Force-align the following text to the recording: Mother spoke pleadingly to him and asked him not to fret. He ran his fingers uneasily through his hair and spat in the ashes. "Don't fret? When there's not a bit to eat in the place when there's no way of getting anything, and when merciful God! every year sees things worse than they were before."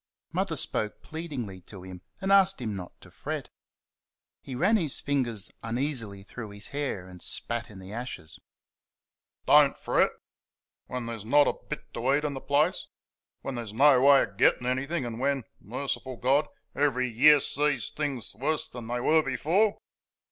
Mother 0.33 0.55
spoke 0.55 1.03
pleadingly 1.03 1.61
to 1.67 1.83
him 1.83 2.01
and 2.21 2.31
asked 2.31 2.59
him 2.59 2.75
not 2.75 2.99
to 3.01 3.11
fret. 3.11 3.49
He 4.41 4.55
ran 4.55 4.75
his 4.75 4.99
fingers 4.99 5.51
uneasily 5.61 6.23
through 6.23 6.49
his 6.49 6.69
hair 6.69 7.05
and 7.07 7.21
spat 7.21 7.69
in 7.69 7.77
the 7.77 7.93
ashes. 7.93 8.39
"Don't 9.45 9.77
fret? 9.77 10.09
When 10.87 11.05
there's 11.05 11.23
not 11.23 11.45
a 11.47 11.53
bit 11.53 11.93
to 11.93 12.15
eat 12.15 12.23
in 12.25 12.33
the 12.33 12.41
place 12.41 12.87
when 13.41 13.53
there's 13.53 13.73
no 13.73 14.01
way 14.01 14.23
of 14.23 14.37
getting 14.37 14.65
anything, 14.65 15.05
and 15.05 15.19
when 15.19 15.43
merciful 15.59 16.17
God! 16.17 16.47
every 16.73 17.07
year 17.07 17.39
sees 17.39 17.91
things 17.91 18.33
worse 18.33 18.67
than 18.67 18.87
they 18.87 19.01
were 19.01 19.21
before." 19.21 19.77